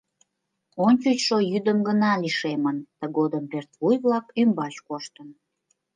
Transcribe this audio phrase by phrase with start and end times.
[0.85, 5.29] Ончычшо йӱдым гына лишемын, тыгодым пӧртвуй-влак ӱмбач коштын.